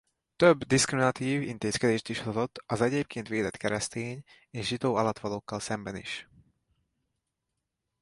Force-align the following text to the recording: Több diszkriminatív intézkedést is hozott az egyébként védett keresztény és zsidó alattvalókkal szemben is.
Több 0.35 0.63
diszkriminatív 0.63 1.41
intézkedést 1.41 2.09
is 2.09 2.19
hozott 2.19 2.63
az 2.65 2.81
egyébként 2.81 3.27
védett 3.27 3.57
keresztény 3.57 4.23
és 4.49 4.67
zsidó 4.67 4.95
alattvalókkal 4.95 5.59
szemben 5.59 5.95
is. 5.95 6.27